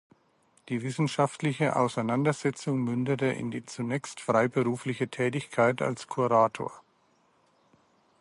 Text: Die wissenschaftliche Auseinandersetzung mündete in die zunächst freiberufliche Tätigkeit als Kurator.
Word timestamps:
Die 0.69 0.81
wissenschaftliche 0.81 1.75
Auseinandersetzung 1.75 2.79
mündete 2.79 3.27
in 3.27 3.51
die 3.51 3.67
zunächst 3.67 4.19
freiberufliche 4.19 5.09
Tätigkeit 5.09 5.79
als 5.83 6.07
Kurator. 6.07 6.71